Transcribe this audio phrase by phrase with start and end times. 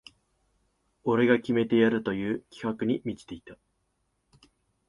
[1.03, 3.55] 俺が決めてやるという気迫に満ちていた